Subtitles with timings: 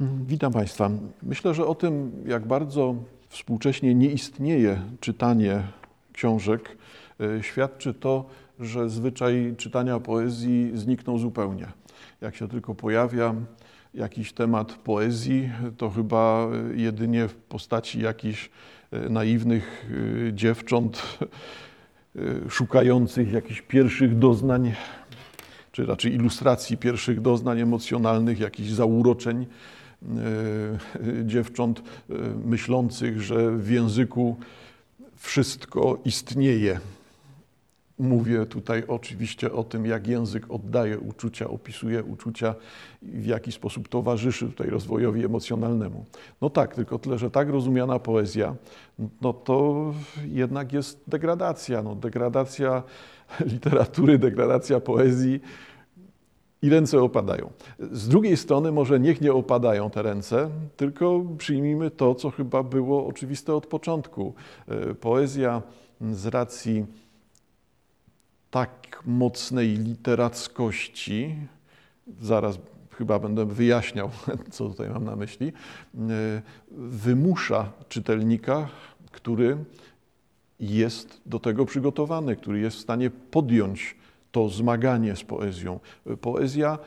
[0.00, 0.90] Witam Państwa.
[1.22, 2.94] Myślę, że o tym, jak bardzo
[3.28, 5.62] współcześnie nie istnieje czytanie
[6.12, 6.76] książek,
[7.20, 8.24] e, świadczy to,
[8.60, 11.66] że zwyczaj czytania poezji zniknął zupełnie.
[12.20, 13.34] Jak się tylko pojawia
[13.94, 18.50] jakiś temat poezji, to chyba jedynie w postaci jakichś
[18.90, 19.90] e, naiwnych
[20.28, 21.18] e, dziewcząt
[22.48, 24.72] szukających jakichś pierwszych doznań,
[25.72, 29.77] czy raczej ilustracji pierwszych doznań emocjonalnych, jakichś zauroczeń E,
[31.24, 34.36] dziewcząt e, myślących, że w języku
[35.16, 36.80] wszystko istnieje.
[37.98, 42.54] Mówię tutaj oczywiście o tym, jak język oddaje uczucia, opisuje uczucia
[43.02, 46.04] i w jaki sposób towarzyszy tutaj rozwojowi emocjonalnemu.
[46.40, 48.54] No tak, tylko tyle, że tak rozumiana poezja,
[49.22, 49.94] no to
[50.26, 51.82] jednak jest degradacja.
[51.82, 52.82] No, degradacja
[53.52, 55.40] literatury, degradacja poezji
[56.62, 57.50] i ręce opadają.
[57.78, 63.06] Z drugiej strony, może niech nie opadają te ręce, tylko przyjmijmy to, co chyba było
[63.06, 64.34] oczywiste od początku.
[64.68, 65.62] E, poezja
[66.12, 66.86] z racji
[68.50, 71.34] tak mocnej literackości,
[72.20, 72.58] zaraz
[72.90, 74.10] chyba będę wyjaśniał,
[74.50, 75.52] co tutaj mam na myśli,
[75.94, 76.42] e,
[76.76, 78.68] wymusza czytelnika,
[79.10, 79.56] który
[80.60, 83.96] jest do tego przygotowany, który jest w stanie podjąć
[84.32, 85.80] to zmaganie z poezją.
[86.20, 86.78] Poezja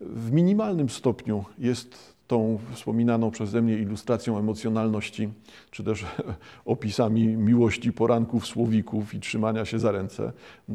[0.00, 5.28] w minimalnym stopniu jest tą wspominaną przeze mnie ilustracją emocjonalności,
[5.70, 6.04] czy też
[6.64, 10.32] opisami miłości poranków, słowików i trzymania się za ręce.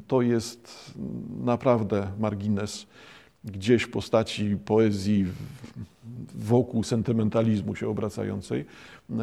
[0.07, 0.93] To jest
[1.43, 2.87] naprawdę margines
[3.43, 5.25] gdzieś w postaci poezji
[6.35, 8.65] wokół sentymentalizmu się obracającej.
[9.09, 9.15] E,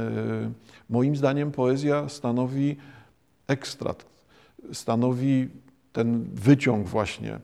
[0.90, 2.76] moim zdaniem poezja stanowi
[3.46, 4.06] ekstrakt,
[4.72, 5.48] stanowi
[5.96, 7.38] ten wyciąg właśnie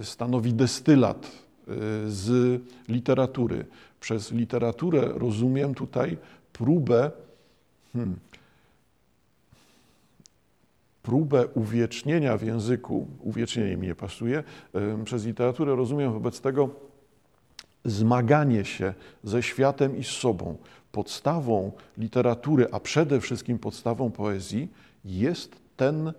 [0.00, 1.30] y, stanowi destylat y,
[2.10, 3.64] z literatury.
[4.00, 6.16] Przez literaturę rozumiem tutaj
[6.52, 7.10] próbę,
[7.92, 8.16] hmm,
[11.02, 14.44] próbę uwiecznienia w języku, uwiecznienie mi nie pasuje,
[15.04, 16.70] przez literaturę rozumiem wobec tego
[17.84, 18.94] zmaganie się
[19.24, 20.56] ze światem i z sobą.
[20.92, 24.68] Podstawą literatury, a przede wszystkim podstawą poezji
[25.04, 26.12] jest ten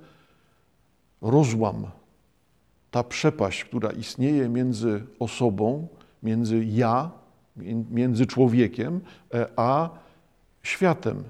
[1.25, 1.88] rozłam,
[2.91, 5.88] ta przepaść, która istnieje między osobą,
[6.24, 7.12] między ja,
[7.91, 9.02] między człowiekiem,
[9.34, 9.90] e, a
[10.63, 11.24] światem.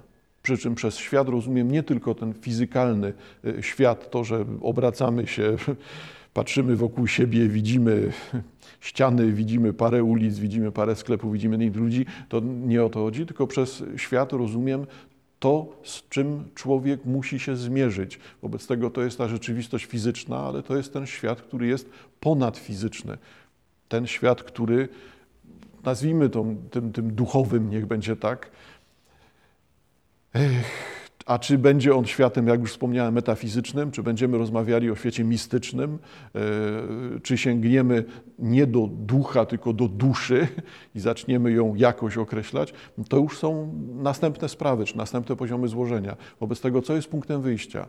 [0.44, 3.14] Przy czym przez świat rozumiem nie tylko ten fizykalny
[3.46, 5.56] e, świat, to, że obracamy się,
[6.34, 8.12] patrzymy wokół siebie, widzimy
[8.80, 13.26] ściany, widzimy parę ulic, widzimy parę sklepów, widzimy innych ludzi, to nie o to chodzi,
[13.26, 14.86] tylko przez świat rozumiem
[15.40, 18.20] to, z czym człowiek musi się zmierzyć.
[18.42, 23.18] Wobec tego to jest ta rzeczywistość fizyczna, ale to jest ten świat, który jest ponadfizyczny.
[23.90, 24.90] Ten świat, który,
[25.84, 28.52] nazwijmy to tym, tym duchowym, niech będzie tak.
[30.34, 30.85] Ech,
[31.26, 36.00] a czy będzie on światem, jak już wspomniałem, metafizycznym, czy będziemy rozmawiali o świecie mistycznym,
[36.36, 36.40] e,
[37.20, 38.04] czy sięgniemy
[38.40, 40.48] nie do ducha, tylko do duszy
[40.96, 42.74] i zaczniemy ją jakoś określać,
[43.10, 46.16] to już są następne sprawy, czy następne poziomy złożenia.
[46.40, 47.88] Wobec tego, co jest punktem wyjścia?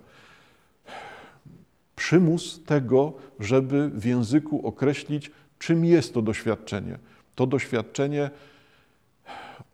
[1.96, 6.98] Przymus tego, żeby w języku określić, czym jest to doświadczenie.
[7.34, 8.30] To doświadczenie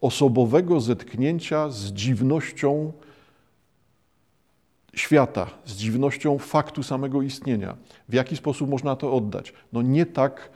[0.01, 2.93] osobowego zetknięcia z dziwnością,
[4.97, 7.77] świata, z dziwnością faktu samego istnienia.
[8.09, 9.53] W jaki sposób można to oddać?
[9.73, 10.51] No nie tak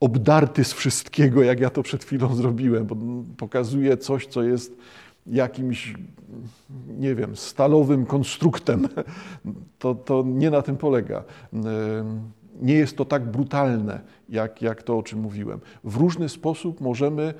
[0.00, 2.96] obdarty z wszystkiego, jak ja to przed chwilą zrobiłem, bo
[3.36, 4.76] pokazuje coś, co jest
[5.26, 5.94] jakimś,
[6.88, 8.88] nie wiem, stalowym konstruktem.
[9.78, 11.24] To, to nie na tym polega.
[12.60, 15.60] Nie jest to tak brutalne, jak, jak to, o czym mówiłem.
[15.84, 17.34] W różny sposób możemy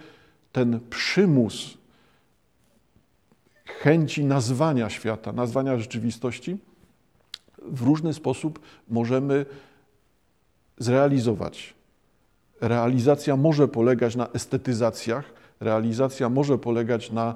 [0.53, 1.79] ten przymus
[3.65, 6.59] chęci nazwania świata, nazwania rzeczywistości
[7.63, 9.47] w różny sposób możemy
[10.79, 11.75] zrealizować.
[12.61, 17.35] Realizacja może polegać na estetyzacjach, realizacja może polegać na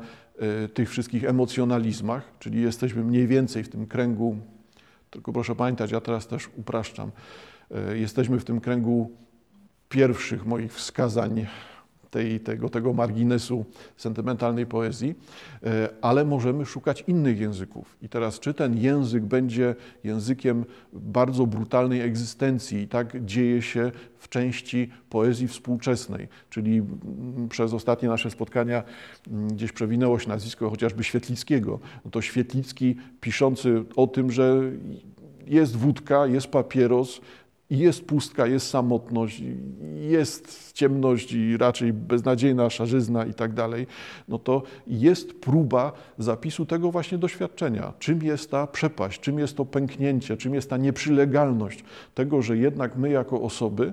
[0.64, 4.36] y, tych wszystkich emocjonalizmach, czyli jesteśmy mniej więcej w tym kręgu,
[5.10, 7.10] tylko proszę pamiętać, ja teraz też upraszczam,
[7.92, 9.10] y, jesteśmy w tym kręgu
[9.88, 11.46] pierwszych moich wskazań
[12.10, 13.64] tej, tego, tego marginesu
[13.96, 15.14] sentymentalnej poezji,
[15.62, 17.96] e, ale możemy szukać innych języków.
[18.02, 19.74] I teraz, czy ten język będzie
[20.04, 26.82] językiem bardzo brutalnej egzystencji, i tak dzieje się w części poezji współczesnej, czyli
[27.48, 28.82] przez ostatnie nasze spotkania
[29.26, 31.80] gdzieś przewinęło się nazwisko chociażby Świetlickiego.
[32.04, 34.62] No to Świetlicki piszący o tym, że
[35.46, 37.20] jest wódka, jest papieros,
[37.70, 39.42] i jest pustka, jest samotność,
[39.94, 43.86] jest ciemność i raczej beznadziejna szarzyzna i tak dalej,
[44.28, 47.92] no to jest próba zapisu tego właśnie doświadczenia.
[47.98, 51.84] Czym jest ta przepaść, czym jest to pęknięcie, czym jest ta nieprzylegalność
[52.14, 53.92] tego, że jednak my jako osoby,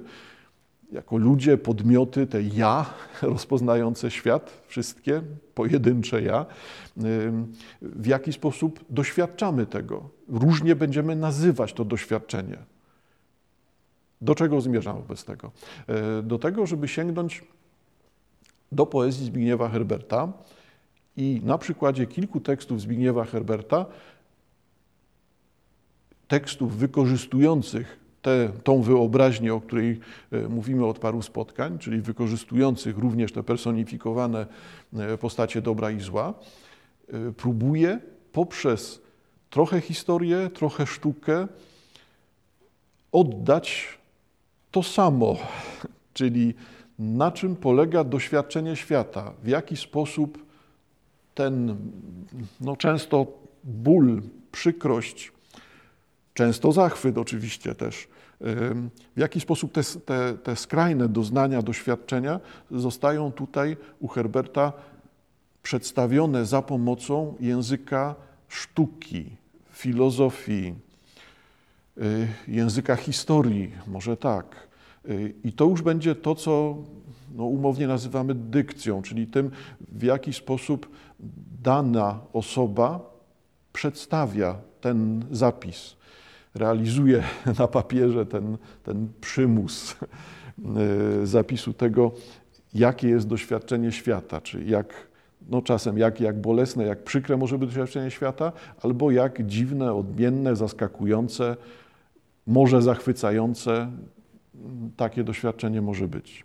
[0.92, 2.86] jako ludzie, podmioty, te ja
[3.22, 5.22] rozpoznające świat, wszystkie
[5.54, 6.45] pojedyncze ja,
[7.81, 10.10] w jaki sposób doświadczamy tego.
[10.30, 12.57] Różnie będziemy nazywać to doświadczenie.
[14.25, 15.51] Do czego zmierzam wobec tego?
[15.88, 17.44] E, do tego, żeby sięgnąć
[18.72, 20.33] do poezji Zbigniewa Herberta
[21.18, 23.86] i na przykładzie kilku tekstów Zbigniewa Herberta,
[26.27, 30.00] tekstów wykorzystujących tę, tą wyobraźnię, o której
[30.31, 34.45] e, mówimy od paru spotkań, czyli wykorzystujących również te personifikowane
[34.94, 36.33] e, postacie dobra i zła,
[37.38, 38.00] próbuje
[38.31, 39.01] poprzez
[39.50, 41.48] trochę historię, trochę sztukę
[43.12, 43.98] oddać
[44.75, 45.38] to samo,
[46.13, 46.54] czyli
[47.00, 50.45] na czym polega doświadczenie świata, w jaki sposób
[51.33, 51.77] ten
[52.62, 53.27] no, często
[53.63, 55.31] ból, przykrość,
[56.33, 58.07] często zachwyt oczywiście też,
[59.16, 62.39] w jaki sposób te, te, te skrajne doznania, doświadczenia
[62.72, 64.74] zostają tutaj u Herberta
[65.63, 68.16] przedstawione za pomocą języka
[68.48, 69.25] sztuki,
[69.72, 70.75] filozofii,
[72.47, 74.68] języka historii, może tak.
[75.09, 76.77] Y, I to już będzie to, co
[77.36, 79.51] no, umownie nazywamy dykcją, czyli tym,
[79.92, 80.89] w jaki sposób
[81.62, 83.00] dana osoba
[83.74, 85.95] przedstawia ten zapis,
[86.56, 87.24] realizuje
[87.59, 89.95] na papierze ten, ten przymus
[91.21, 92.12] y, zapisu tego,
[92.74, 95.07] jakie jest doświadczenie świata, czy jak
[95.50, 98.51] no czasem jak, jak bolesne, jak przykre może być doświadczenie świata,
[98.81, 101.56] albo jak dziwne, odmienne, zaskakujące,
[102.47, 103.92] może zachwycające
[104.97, 106.44] takie doświadczenie może być.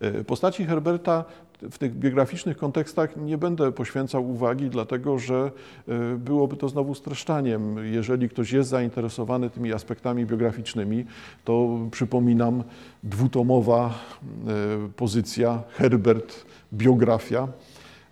[0.00, 1.24] E, postaci Herberta
[1.70, 5.50] w tych biograficznych kontekstach nie będę poświęcał uwagi, dlatego że
[5.88, 7.92] e, byłoby to znowu streszczaniem.
[7.92, 11.04] Jeżeli ktoś jest zainteresowany tymi aspektami biograficznymi,
[11.44, 12.62] to przypominam
[13.02, 17.48] dwutomowa e, pozycja Herbert biografia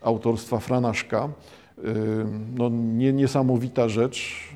[0.03, 1.29] autorstwa Franaszka.
[2.59, 4.49] No, nie, niesamowita rzecz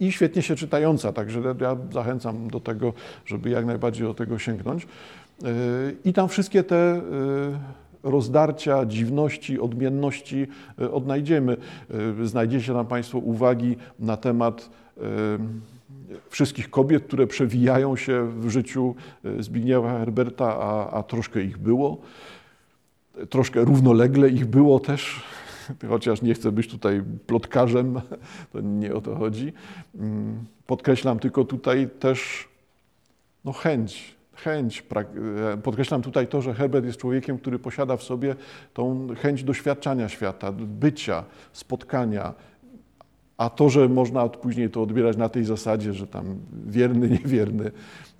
[0.00, 2.92] i świetnie się czytająca, także ja zachęcam do tego,
[3.26, 4.86] żeby jak najbardziej do tego sięgnąć.
[6.04, 7.00] I tam wszystkie te
[8.02, 10.46] rozdarcia, dziwności, odmienności
[10.92, 11.56] odnajdziemy.
[12.24, 14.70] Znajdziecie tam Państwo uwagi na temat
[16.30, 18.94] wszystkich kobiet, które przewijają się w życiu
[19.38, 21.98] Zbigniewa Herberta, a, a troszkę ich było.
[23.30, 25.22] Troszkę równolegle ich było też,
[25.88, 28.00] chociaż nie chcę być tutaj plotkarzem,
[28.52, 29.52] to nie o to chodzi.
[29.94, 32.48] Mm, podkreślam tylko tutaj też
[33.44, 34.84] no, chęć, chęć.
[35.52, 38.36] E, podkreślam tutaj to, że Herbert jest człowiekiem, który posiada w sobie
[38.74, 42.34] tą chęć doświadczania świata, bycia, spotkania,
[43.36, 47.70] a to, że można później to odbierać na tej zasadzie, że tam wierny, niewierny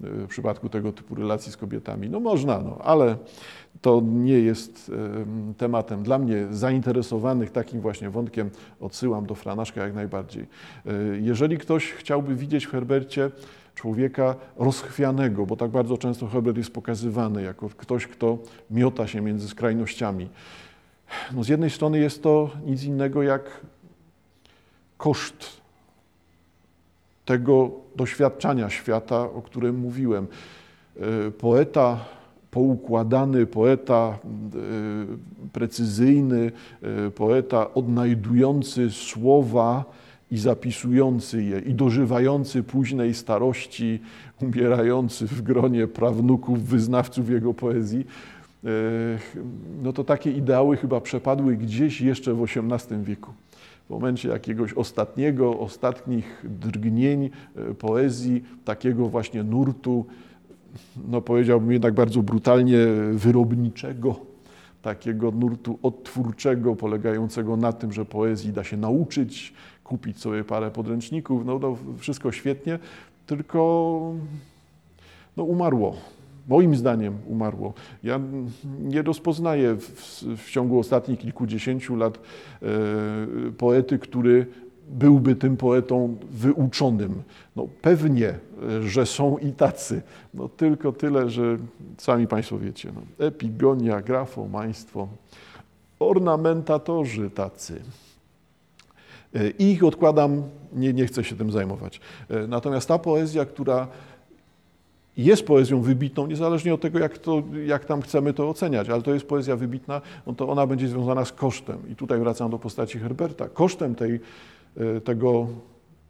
[0.00, 3.16] w przypadku tego typu relacji z kobietami, no można, no, ale
[3.84, 4.92] to nie jest
[5.56, 8.50] tematem dla mnie zainteresowanych takim właśnie wątkiem.
[8.80, 10.42] Odsyłam do Franaszka jak najbardziej.
[10.42, 13.30] E, jeżeli ktoś chciałby widzieć w Herbercie
[13.74, 18.38] człowieka rozchwianego, bo tak bardzo często Herbert jest pokazywany jako ktoś, kto
[18.70, 20.28] miota się między skrajnościami.
[21.32, 23.60] No z jednej strony jest to nic innego jak
[24.96, 25.60] koszt
[27.24, 30.26] tego doświadczania świata, o którym mówiłem.
[30.96, 32.04] E, poeta
[32.54, 39.84] poukładany, poeta e, precyzyjny, e, poeta odnajdujący słowa
[40.30, 44.00] i zapisujący je, i dożywający późnej starości,
[44.42, 48.06] umierający w gronie prawnuków, wyznawców jego poezji,
[49.82, 53.32] no to takie ideały chyba przepadły gdzieś jeszcze w XVIII wieku.
[53.86, 60.06] W momencie jakiegoś ostatniego, ostatnich drgnień e, poezji, takiego właśnie nurtu,
[61.08, 62.78] no powiedziałbym jednak bardzo brutalnie
[63.12, 64.16] wyrobniczego,
[64.82, 69.54] takiego nurtu odtwórczego, polegającego na tym, że poezji da się nauczyć,
[69.84, 72.78] kupić sobie parę podręczników, no, no wszystko świetnie,
[73.26, 74.12] tylko
[75.36, 75.96] no, umarło
[76.48, 77.74] moim zdaniem umarło.
[78.02, 78.20] Ja
[78.80, 82.68] nie rozpoznaję w, w ciągu ostatnich kilkudziesięciu lat e,
[83.58, 84.46] poety, który
[84.88, 87.22] byłby tym poetą wyuczonym.
[87.56, 88.38] No pewnie,
[88.80, 90.02] że są i tacy.
[90.34, 91.58] No tylko tyle, że
[91.98, 92.92] sami Państwo wiecie.
[92.94, 95.08] No, epigonia, grafomaństwo,
[95.98, 97.82] ornamentatorzy tacy.
[99.58, 102.00] I ich odkładam, nie, nie chcę się tym zajmować.
[102.48, 103.88] Natomiast ta poezja, która
[105.16, 109.14] jest poezją wybitną, niezależnie od tego, jak, to, jak tam chcemy to oceniać, ale to
[109.14, 111.78] jest poezja wybitna, no to ona będzie związana z kosztem.
[111.90, 113.48] I tutaj wracam do postaci Herberta.
[113.48, 114.20] Kosztem tej, e,
[115.04, 115.46] tego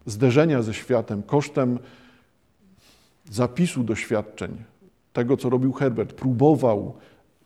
[0.06, 1.78] zderzenia ze światem, kosztem
[3.30, 4.56] zapisu doświadczeń,
[5.12, 6.94] tego, co robił Herbert, próbował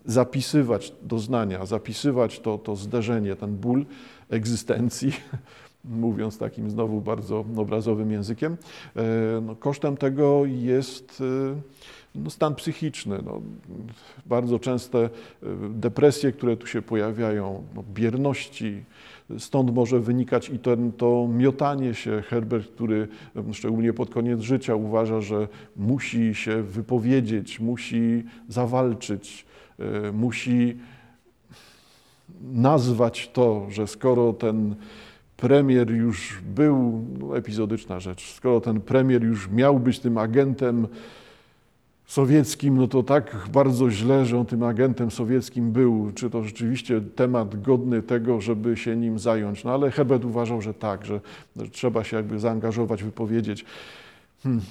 [0.05, 3.87] zapisywać doznania, zapisywać to, to zderzenie, ten ból
[4.31, 5.13] egzystencji,
[5.85, 8.57] mówiąc takim znowu bardzo obrazowym językiem.
[8.97, 9.03] E,
[9.41, 11.61] no, kosztem tego jest e,
[12.15, 13.19] no, stan psychiczny.
[13.25, 13.41] No,
[14.27, 15.09] bardzo częste e,
[15.71, 18.85] depresje, które tu się pojawiają, no, bierności,
[19.39, 22.23] Stąd może wynikać i ten, to miotanie się.
[22.23, 23.09] Herbert, który
[23.53, 29.47] szczególnie pod koniec życia uważa, że musi się wypowiedzieć, musi zawalczyć,
[30.13, 30.77] musi
[32.53, 34.75] nazwać to, że skoro ten
[35.37, 40.87] premier już był, no, epizodyczna rzecz, skoro ten premier już miał być tym agentem
[42.09, 46.13] sowieckim, no to tak bardzo źle, że on tym agentem sowieckim był.
[46.15, 49.65] Czy to rzeczywiście temat godny tego, żeby się nim zająć?
[49.65, 51.21] No ale Herbert uważał, że tak, że,
[51.57, 53.65] że trzeba się jakby zaangażować, wypowiedzieć.
[54.43, 54.63] Hmm.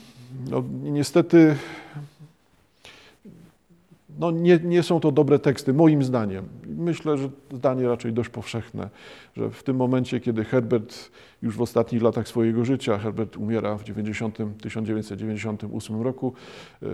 [0.49, 1.55] No, niestety
[4.19, 6.45] no nie, nie są to dobre teksty, moim zdaniem.
[6.67, 8.89] Myślę, że zdanie raczej dość powszechne,
[9.37, 13.83] że w tym momencie, kiedy Herbert już w ostatnich latach swojego życia, Herbert umiera w
[13.83, 16.33] 90, 1998 roku,
[16.81, 16.87] yy,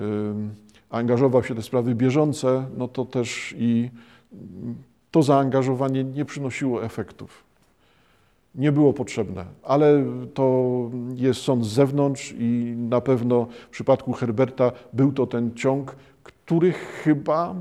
[0.89, 3.89] angażował się w te sprawy bieżące, no to też i
[5.12, 7.44] to zaangażowanie nie przynosiło efektów.
[8.56, 14.72] Nie było potrzebne, ale to jest sąd z zewnątrz i na pewno w przypadku Herberta
[14.94, 15.96] był to ten ciąg,
[16.46, 17.56] który chyba,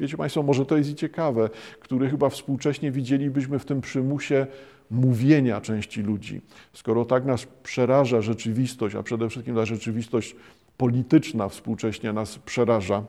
[0.00, 4.46] wiecie Państwo, może to jest i ciekawe, który chyba współcześnie widzielibyśmy w tym przymusie
[4.90, 6.40] mówienia części ludzi.
[6.72, 10.36] Skoro tak nas przeraża rzeczywistość, a przede wszystkim ta rzeczywistość
[10.76, 13.04] polityczna współcześnie nas przeraża,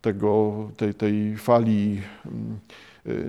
[0.00, 2.58] tego, tej, tej fali mm,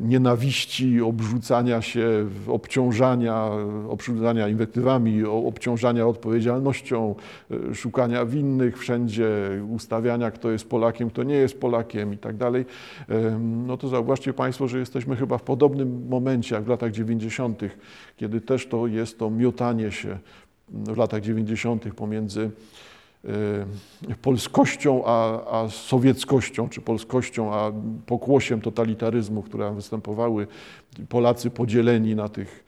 [0.01, 3.49] nienawiści, obrzucania się, obciążania,
[3.89, 7.15] obciążania inwektywami, obciążania odpowiedzialnością,
[7.71, 9.29] y, szukania winnych wszędzie,
[9.69, 12.65] ustawiania, kto jest Polakiem, kto nie jest Polakiem i tak dalej,
[13.65, 17.61] no to zauważcie Państwo, że jesteśmy chyba w podobnym momencie jak w latach 90.,
[18.17, 20.17] kiedy też to jest to miotanie się
[20.69, 21.93] w latach 90.
[21.93, 22.96] pomiędzy Y,
[24.21, 27.71] polskością, a, a sowieckością, czy polskością, a
[28.05, 30.47] pokłosiem totalitaryzmu, które występowały.
[31.09, 32.63] Polacy podzieleni na tych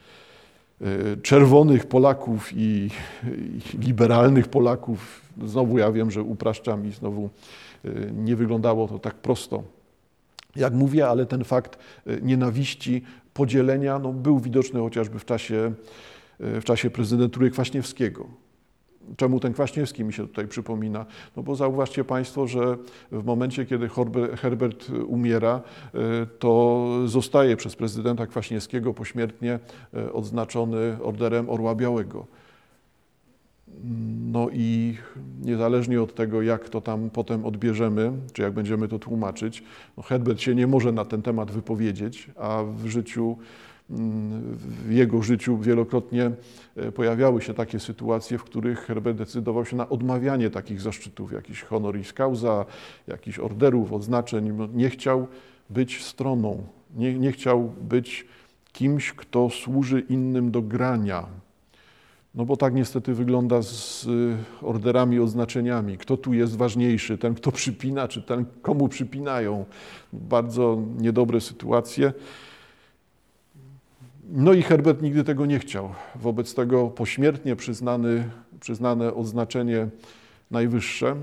[0.81, 2.89] y, czerwonych Polaków i,
[3.73, 5.21] i liberalnych Polaków.
[5.45, 7.29] Znowu ja wiem, że upraszczam i znowu
[7.85, 9.63] y, nie wyglądało to tak prosto.
[10.55, 11.79] Jak mówię, ale ten fakt
[12.21, 13.01] nienawiści,
[13.33, 15.71] podzielenia no, był widoczny chociażby w czasie,
[16.39, 18.48] w czasie prezydentury Kwaśniewskiego
[19.17, 21.05] Czemu ten Kwaśniewski mi się tutaj przypomina?
[21.37, 22.77] No bo zauważcie Państwo, że
[23.11, 23.89] w momencie, kiedy
[24.35, 25.61] Herbert umiera,
[25.93, 25.99] e,
[26.39, 29.59] to zostaje przez prezydenta Kwaśniewskiego pośmiertnie
[29.93, 32.25] e, odznaczony Orderem Orła Białego.
[34.31, 34.97] No i
[35.41, 39.63] niezależnie od tego, jak to tam potem odbierzemy, czy jak będziemy to tłumaczyć,
[39.97, 43.37] no Herbert się nie może na ten temat wypowiedzieć, a w życiu
[43.89, 46.31] w jego życiu wielokrotnie
[46.75, 51.61] e, pojawiały się takie sytuacje, w których Herbert decydował się na odmawianie takich zaszczytów, jakiś
[51.61, 52.65] honoris causa,
[53.07, 54.69] jakichś orderów, odznaczeń.
[54.73, 55.27] Nie chciał
[55.69, 56.63] być stroną,
[56.95, 58.25] nie, nie chciał być
[58.73, 61.25] kimś, kto służy innym do grania.
[62.35, 65.97] No bo tak niestety wygląda z e, orderami, odznaczeniami.
[65.97, 67.17] Kto tu jest ważniejszy?
[67.17, 69.65] Ten, kto przypina, czy ten, komu przypinają?
[70.13, 72.13] Bardzo niedobre sytuacje.
[74.41, 75.89] No i Herbert nigdy tego nie chciał.
[76.15, 78.29] Wobec tego pośmiertnie przyznany,
[78.59, 79.87] przyznane odznaczenie
[80.51, 81.15] najwyższe.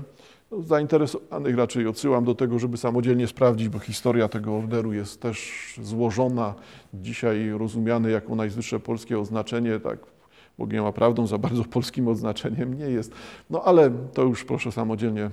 [0.51, 5.53] No, zainteresowanych raczej odsyłam do tego, żeby samodzielnie sprawdzić, bo historia tego orderu jest też
[5.81, 6.53] złożona.
[6.93, 9.99] Dzisiaj rozumiane jako najwyższe polskie oznaczenie, tak
[10.57, 13.11] Bogiem a prawdą, za bardzo polskim odznaczeniem nie jest.
[13.49, 15.29] No ale to już proszę samodzielnie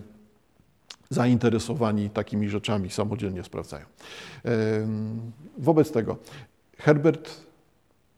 [1.10, 3.86] zainteresowani takimi rzeczami samodzielnie sprawdzają.
[5.58, 6.16] Wobec tego
[6.78, 7.44] Herbert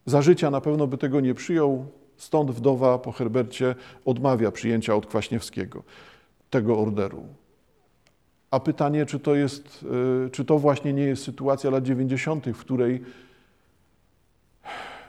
[0.07, 1.87] za życia na pewno by tego nie przyjął,
[2.17, 5.83] stąd wdowa po Herbercie odmawia przyjęcia od Kwaśniewskiego
[6.51, 7.23] tego orderu.
[8.51, 9.85] A pytanie, czy to, jest,
[10.27, 13.03] e, czy to właśnie nie jest sytuacja lat 90., w której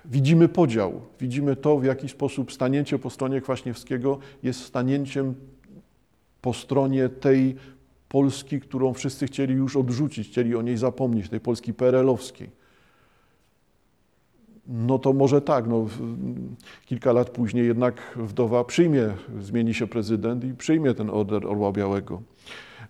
[0.05, 5.35] widzimy podział, widzimy to, w jaki sposób stanięcie po stronie Kwaśniewskiego jest stanięciem
[6.41, 7.55] po stronie tej
[8.09, 12.49] Polski, którą wszyscy chcieli już odrzucić, chcieli o niej zapomnieć, tej Polski PRL-owskiej
[14.67, 15.85] no to może tak, no,
[16.85, 19.09] kilka lat później jednak wdowa przyjmie,
[19.41, 22.21] zmieni się prezydent i przyjmie ten order Orła Białego.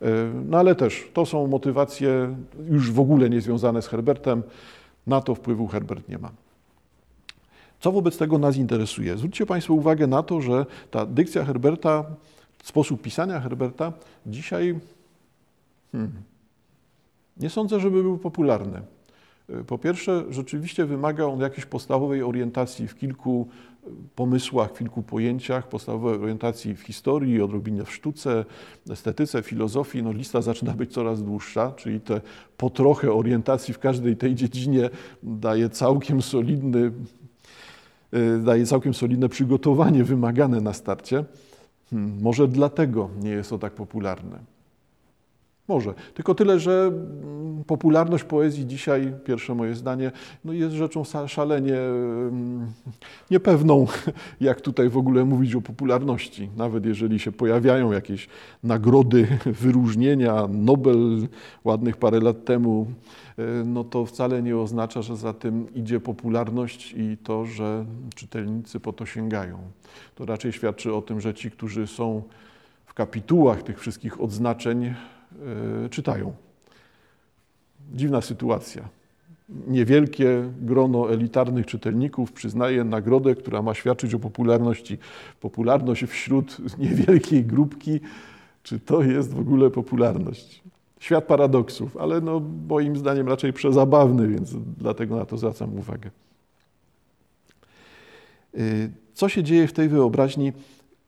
[0.02, 0.08] E,
[0.46, 2.36] no ale też to są motywacje
[2.70, 4.44] już w ogóle niezwiązane z Herbertem.
[5.08, 6.32] Na to wpływu Herbert nie ma.
[7.80, 9.18] Co wobec tego nas interesuje?
[9.18, 12.06] Zwróćcie Państwo uwagę na to, że ta dykcja Herberta,
[12.64, 13.94] sposób pisania Herberta
[14.26, 14.80] dzisiaj
[15.92, 16.12] hmm,
[17.38, 18.82] nie sądzę, żeby był popularny.
[19.68, 23.48] Po pierwsze, rzeczywiście wymaga on jakiejś podstawowej orientacji w kilku
[24.16, 28.46] pomysłach, w kilku pojęciach, podstawowej orientacji w historii, odrobinę w sztuce,
[28.90, 30.04] estetyce, filozofii.
[30.04, 32.22] No, lista zaczyna być coraz dłuższa, czyli te
[32.58, 34.90] po trochę orientacji w każdej tej dziedzinie
[35.24, 36.92] daje całkiem solidny,
[38.14, 41.26] y, daje całkiem solidne przygotowanie wymagane na starcie.
[41.90, 44.57] Hmm, może dlatego nie jest to tak popularne.
[45.68, 45.94] Może.
[46.14, 50.12] Tylko tyle, że mm, popularność poezji dzisiaj, pierwsze moje zdanie,
[50.46, 52.68] no jest rzeczą szalenie mm,
[53.32, 53.88] niepewną,
[54.42, 56.50] jak tutaj w ogóle mówić o popularności.
[56.58, 58.28] Nawet jeżeli się pojawiają jakieś
[58.64, 59.28] nagrody,
[59.62, 61.28] wyróżnienia, Nobel
[61.64, 62.88] ładnych parę lat temu,
[63.38, 68.80] e, no to wcale nie oznacza, że za tym idzie popularność i to, że czytelnicy
[68.80, 69.58] po to sięgają.
[70.16, 72.22] To raczej świadczy o tym, że ci, którzy są
[72.86, 74.94] w kapitułach tych wszystkich odznaczeń,
[75.90, 76.34] czytają.
[77.94, 78.90] Dziwna sytuacja.
[79.68, 84.98] Niewielkie grono elitarnych czytelników przyznaje nagrodę, która ma świadczyć o popularności.
[85.42, 88.00] Popularność wśród niewielkiej grupki.
[88.64, 90.62] Czy to jest w ogóle popularność?
[91.00, 96.10] Świat paradoksów, ale no, moim zdaniem raczej przezabawny, więc dlatego na to zwracam uwagę.
[98.54, 98.60] E,
[99.14, 100.54] co się dzieje w tej wyobraźni,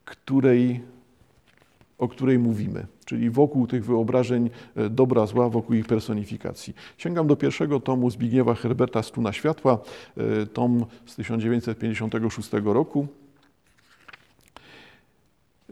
[0.04, 0.80] której
[2.00, 6.74] o której mówimy, czyli wokół tych wyobrażeń e, dobra, zła, wokół ich personifikacji.
[6.98, 9.78] Sięgam do pierwszego tomu Zbigniewa Herberta Stuna Światła,
[10.16, 13.06] e, tom z 1956 roku.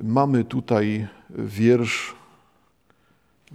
[0.02, 2.14] Mamy tutaj wiersz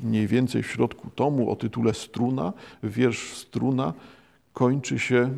[0.04, 2.54] mniej więcej w środku tomu o tytule Struna.
[2.84, 3.94] Wiersz Struna
[4.54, 5.30] kończy się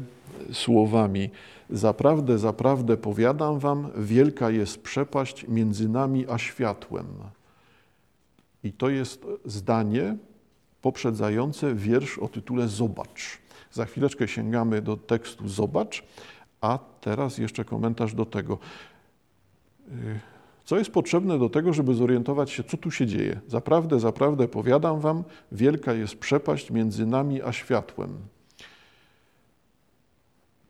[0.52, 1.30] słowami
[1.70, 7.06] Zaprawdę, zaprawdę powiadam wam, wielka jest przepaść między nami a światłem.
[8.66, 10.18] I to jest zdanie
[10.82, 13.40] poprzedzające wiersz o tytule Zobacz.
[13.72, 16.04] Za chwileczkę sięgamy do tekstu Zobacz,
[16.62, 18.58] a teraz jeszcze komentarz do tego.
[20.66, 23.40] Co jest potrzebne do tego, żeby zorientować się, co tu się dzieje?
[23.48, 28.18] Zaprawdę, zaprawdę powiadam wam, wielka jest przepaść między nami a światłem.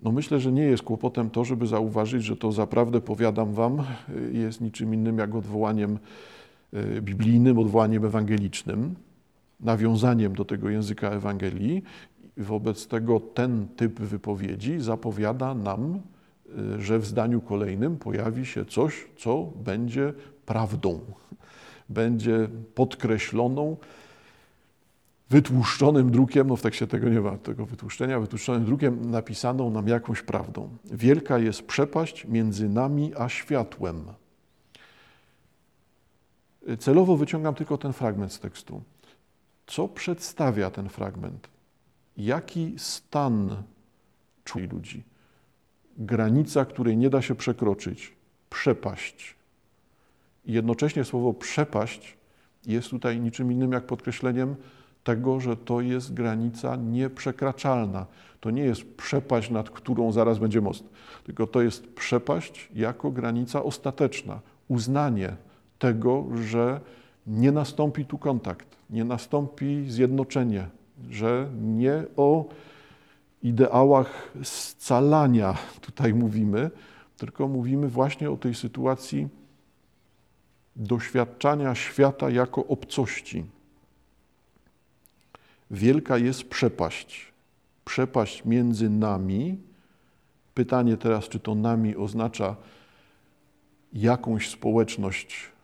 [0.04, 3.84] No myślę, że nie jest kłopotem to, żeby zauważyć, że to zaprawdę powiadam wam,
[4.32, 6.00] jest niczym innym jak odwołaniem
[7.02, 8.96] biblijnym, odwołaniem ewangelicznym,
[9.60, 11.84] nawiązaniem do tego języka Ewangelii.
[12.38, 16.00] Wobec tego ten typ wypowiedzi zapowiada nam,
[16.76, 20.14] e, że w zdaniu kolejnym pojawi się coś, co będzie
[20.46, 21.00] prawdą,
[21.90, 23.78] będzie podkreśloną
[25.30, 30.22] wytłuszczonym drukiem, no w tekście tego nie ma, tego wytłuszczenia, wytłuszczonym drukiem napisaną nam jakąś
[30.22, 30.70] prawdą.
[30.92, 34.04] Wielka jest przepaść między nami a światłem.
[36.80, 38.84] Celowo wyciągam tylko ten fragment z tekstu.
[39.68, 41.48] Co przedstawia ten fragment?
[42.18, 43.64] Jaki stan
[44.44, 45.04] czuje ludzi?
[45.98, 48.14] Granica, której nie da się przekroczyć,
[48.50, 49.36] przepaść.
[50.46, 52.18] I jednocześnie słowo przepaść
[52.66, 54.56] jest tutaj niczym innym jak podkreśleniem
[55.04, 58.06] tego, że to jest granica nieprzekraczalna.
[58.40, 60.84] To nie jest przepaść, nad którą zaraz będzie most,
[61.24, 65.36] tylko to jest przepaść jako granica ostateczna, uznanie
[65.80, 66.82] tego, że
[67.28, 70.68] nie nastąpi tu kontakt, nie nastąpi zjednoczenie,
[71.10, 72.46] że nie o
[73.44, 76.72] ideałach scalania tutaj mówimy,
[77.18, 79.28] tylko mówimy właśnie o tej sytuacji
[80.76, 83.46] doświadczania świata jako obcości
[85.72, 87.34] wielka jest przepaść.
[87.86, 89.58] Przepaść między nami.
[90.54, 92.56] Pytanie teraz, czy to nami oznacza
[93.94, 95.55] jakąś społeczność?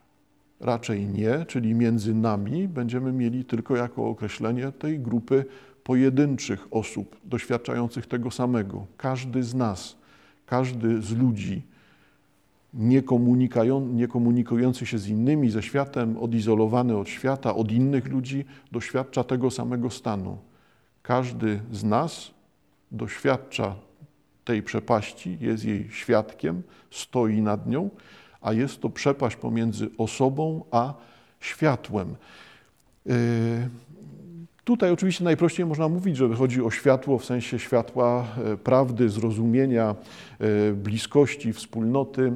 [0.61, 5.45] Raczej nie, czyli między nami będziemy mieli tylko jako określenie tej grupy
[5.83, 8.85] pojedynczych osób doświadczających tego samego.
[8.97, 9.97] Każdy z nas,
[10.45, 11.61] każdy z ludzi
[13.93, 19.89] niekomunikujący się z innymi, ze światem, odizolowany od świata, od innych ludzi, doświadcza tego samego
[19.89, 20.37] stanu.
[21.01, 22.31] Każdy z nas
[22.91, 23.75] doświadcza
[24.45, 27.89] tej przepaści, jest jej świadkiem, stoi nad nią,
[28.41, 30.93] a jest to przepaść pomiędzy osobą a
[31.39, 32.15] światłem.
[33.05, 33.13] Yy,
[34.63, 39.95] Tutaj oczywiście najprościej można mówić, że chodzi o światło w sensie światła e, prawdy, zrozumienia,
[40.39, 42.33] e, bliskości, wspólnoty.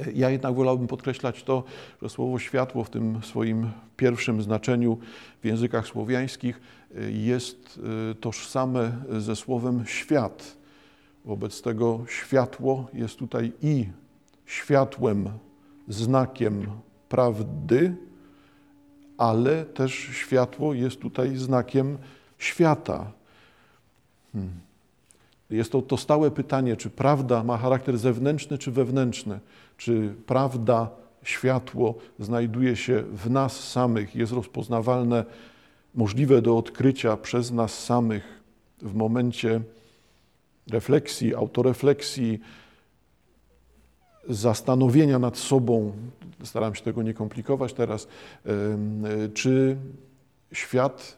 [0.00, 1.64] E, ja jednak wolałbym podkreślać to,
[2.02, 4.98] że słowo światło w tym swoim pierwszym znaczeniu
[5.42, 6.60] w językach słowiańskich
[7.08, 7.80] jest
[8.20, 10.56] tożsame ze słowem świat.
[11.24, 13.86] Wobec tego światło jest tutaj i
[14.48, 15.28] światłem,
[15.88, 16.66] znakiem
[17.08, 17.96] prawdy,
[19.18, 21.98] ale też światło jest tutaj znakiem
[22.38, 23.12] świata.
[24.32, 24.50] Hmm.
[25.50, 29.40] Jest to, to stałe pytanie, czy prawda ma charakter zewnętrzny czy wewnętrzny,
[29.76, 30.90] czy prawda,
[31.22, 35.24] światło znajduje się w nas samych, jest rozpoznawalne,
[35.94, 38.42] możliwe do odkrycia przez nas samych
[38.82, 39.60] w momencie
[40.70, 42.40] refleksji, autorefleksji,
[44.28, 45.92] zastanowienia nad sobą,
[46.44, 48.08] staram się tego nie komplikować teraz,
[49.34, 49.76] czy
[50.52, 51.16] świat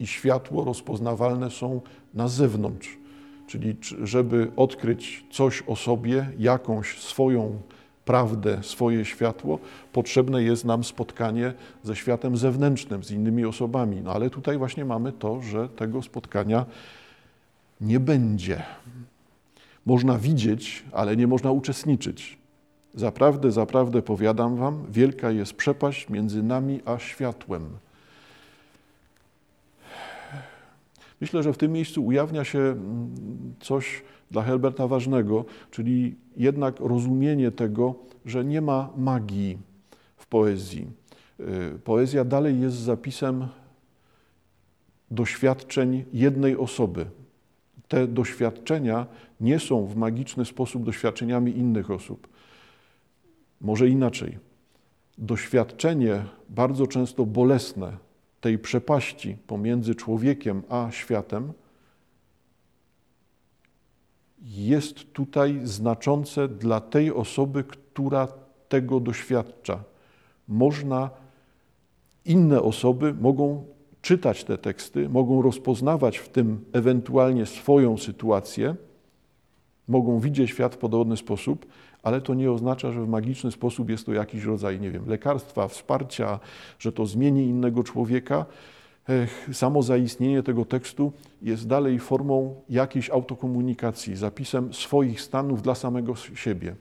[0.00, 1.80] i światło rozpoznawalne są
[2.14, 2.98] na zewnątrz.
[3.46, 7.58] Czyli żeby odkryć coś o sobie, jakąś swoją
[8.04, 9.58] prawdę, swoje światło,
[9.92, 14.00] potrzebne jest nam spotkanie ze światem zewnętrznym, z innymi osobami.
[14.00, 16.66] No ale tutaj właśnie mamy to, że tego spotkania
[17.80, 18.62] nie będzie.
[19.86, 22.38] Można widzieć, ale nie można uczestniczyć.
[22.94, 27.68] Zaprawdę, zaprawdę powiadam wam, wielka jest przepaść między nami a światłem.
[31.20, 33.14] Myślę, że w tym miejscu ujawnia się mm,
[33.60, 37.94] coś dla Herberta ważnego, czyli jednak rozumienie tego,
[38.26, 39.58] że nie ma magii
[40.16, 40.86] w poezji.
[41.40, 43.48] Y, poezja dalej jest zapisem
[45.10, 47.06] doświadczeń jednej osoby,
[47.92, 49.06] te doświadczenia
[49.40, 52.28] nie są w magiczny sposób doświadczeniami innych osób.
[53.60, 54.38] Może inaczej.
[55.18, 57.96] Doświadczenie bardzo często bolesne
[58.40, 61.52] tej przepaści pomiędzy człowiekiem a światem
[64.42, 68.28] jest tutaj znaczące dla tej osoby, która
[68.68, 69.84] tego doświadcza.
[70.48, 71.10] Można,
[72.24, 73.64] inne osoby mogą
[74.02, 78.74] czytać te teksty, mogą rozpoznawać w tym ewentualnie swoją sytuację,
[79.88, 81.66] mogą widzieć świat w podobny sposób,
[82.02, 85.68] ale to nie oznacza, że w magiczny sposób jest to jakiś rodzaj, nie wiem, lekarstwa,
[85.68, 86.40] wsparcia,
[86.78, 88.46] że to zmieni innego człowieka.
[89.52, 91.12] Samo zaistnienie tego tekstu
[91.42, 96.76] jest dalej formą jakiejś autokomunikacji, zapisem swoich stanów dla samego siebie.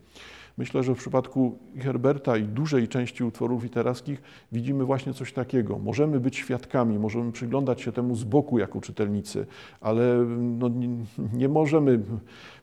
[0.58, 5.80] Myślę, że w przypadku Herberta i dużej części utworów literackich widzimy właśnie coś takiego.
[5.80, 9.46] Możemy być świadkami, możemy przyglądać się temu z boku jako czytelnicy,
[9.82, 10.90] ale no nie,
[11.34, 12.00] nie możemy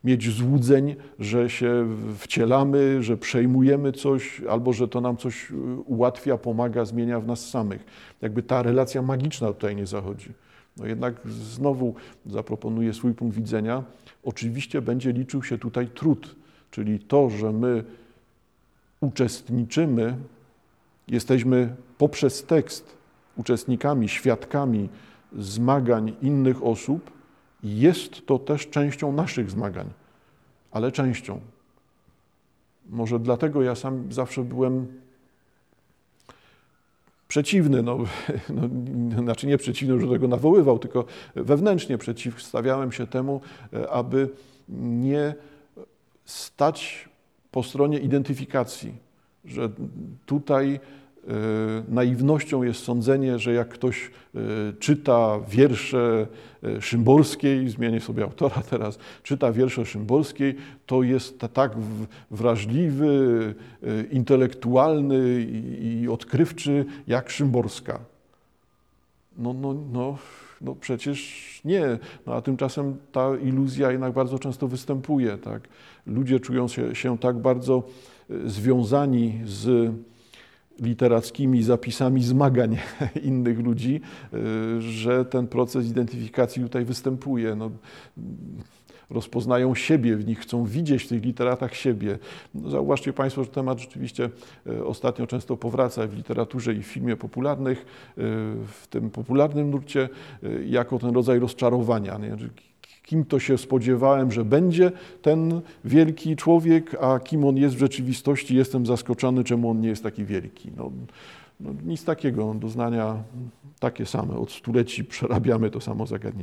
[0.04, 5.52] mieć złudzeń, że się wcielamy, że przejmujemy coś albo że to nam coś
[5.84, 7.84] ułatwia, pomaga, zmienia w nas samych.
[8.22, 10.32] Jakby ta relacja magiczna tutaj nie zachodzi.
[10.76, 11.94] No jednak znowu
[12.26, 13.84] zaproponuję swój punkt widzenia.
[14.24, 16.37] Oczywiście będzie liczył się tutaj trud
[16.70, 17.84] czyli to, że my
[19.00, 20.16] uczestniczymy,
[21.08, 22.96] jesteśmy poprzez tekst
[23.36, 24.88] uczestnikami, świadkami
[25.38, 27.10] zmagań innych osób,
[27.62, 29.90] jest to też częścią naszych zmagań,
[30.70, 31.40] ale częścią.
[32.90, 34.86] Może dlatego ja sam zawsze byłem
[37.28, 37.98] przeciwny, no,
[38.50, 41.04] no, znaczy nie przeciwny, że tego nawoływał, tylko
[41.34, 43.40] wewnętrznie przeciwstawiałem się temu,
[43.90, 44.28] aby
[44.68, 45.34] nie
[46.28, 47.08] stać
[47.50, 48.94] po stronie identyfikacji,
[49.44, 49.70] że
[50.26, 50.80] tutaj e,
[51.88, 54.40] naiwnością jest sądzenie, że jak ktoś e,
[54.78, 56.26] czyta wiersze
[56.62, 60.54] e, Szymborskiej, zmienię sobie autora teraz, czyta wiersze Szymborskiej,
[60.86, 61.72] to jest tak
[62.30, 63.54] wrażliwy,
[64.10, 65.46] intelektualny
[65.80, 68.00] i odkrywczy jak Szymborska.
[69.38, 70.18] No, no, no
[70.60, 71.98] no przecież nie.
[72.26, 75.38] No a tymczasem ta iluzja jednak bardzo często występuje.
[75.38, 75.68] Tak?
[76.06, 77.82] Ludzie czują się, się tak bardzo
[78.30, 79.92] e, związani z
[80.80, 82.76] literackimi zapisami zmagań
[83.22, 84.00] innych ludzi,
[84.32, 87.54] e, że ten proces identyfikacji tutaj występuje.
[87.54, 87.70] No,
[89.10, 92.18] rozpoznają siebie w nich, chcą widzieć w tych literatach siebie.
[92.54, 94.30] No, zauważcie Państwo, że temat rzeczywiście
[94.66, 98.14] e, ostatnio często powraca w literaturze i w filmie popularnych, e,
[98.66, 100.08] w tym popularnym nurcie,
[100.42, 102.18] e, jako ten rodzaj rozczarowania.
[102.18, 102.36] Nie?
[103.02, 104.92] Kim to się spodziewałem, że będzie
[105.22, 110.02] ten wielki człowiek, a kim on jest w rzeczywistości, jestem zaskoczony, czemu on nie jest
[110.02, 110.70] taki wielki.
[110.76, 110.90] No,
[111.60, 113.22] no nic takiego, doznania
[113.78, 114.36] takie same.
[114.38, 116.36] Od stuleci przerabiamy to samo zagadnienie.